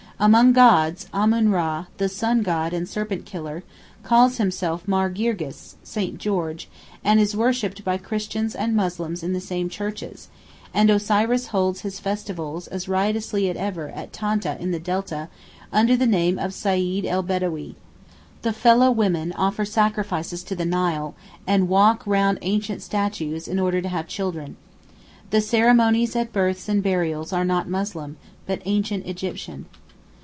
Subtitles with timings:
[0.23, 3.63] Among gods, Amun Ra, the sun god and serpent killer,
[4.03, 6.19] calls himself Mar Girgis (St.
[6.19, 6.69] George),
[7.03, 10.27] and is worshipped by Christians and Muslims in the same churches,
[10.75, 15.27] and Osiris holds his festivals as riotously as ever at Tanta in the Delta,
[15.73, 17.73] under the name of Seyd el Bedawee.
[18.43, 21.15] The fellah women offer sacrifices to the Nile,
[21.47, 24.55] and walk round ancient statues in order to have children.
[25.31, 29.65] The ceremonies at births and burials are not Muslim, but ancient Egyptian.